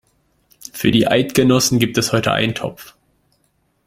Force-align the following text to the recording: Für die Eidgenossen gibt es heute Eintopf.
Für 0.73 0.89
die 0.89 1.07
Eidgenossen 1.07 1.77
gibt 1.77 1.95
es 1.99 2.11
heute 2.11 2.31
Eintopf. 2.31 2.95